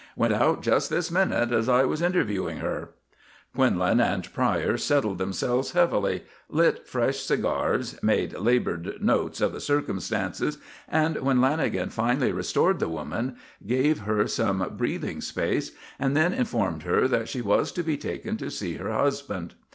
[0.15, 2.89] "Went out just this minute as I was interviewing her."
[3.53, 10.57] Quinlan and Pryor settled themselves heavily, lit fresh cigars, made laboured notes of the circumstances,
[10.89, 13.35] and, when Lanagan finally restored the woman,
[13.67, 15.69] gave her some breathing space
[15.99, 19.53] and then informed her that she was to be taken to see her husband.